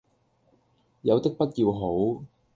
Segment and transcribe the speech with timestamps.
[1.03, 2.25] 有的不要好，